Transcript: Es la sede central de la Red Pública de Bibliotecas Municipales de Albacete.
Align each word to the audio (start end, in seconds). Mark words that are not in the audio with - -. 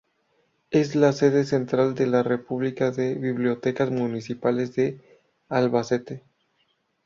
Es 0.71 0.95
la 0.95 1.13
sede 1.13 1.43
central 1.45 1.93
de 1.93 2.07
la 2.07 2.23
Red 2.23 2.39
Pública 2.41 2.89
de 2.89 3.13
Bibliotecas 3.13 3.91
Municipales 3.91 4.73
de 4.75 4.99
Albacete. 5.47 6.23